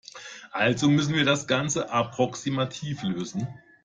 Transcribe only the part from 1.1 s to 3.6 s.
wir das Ganze approximativ lösen.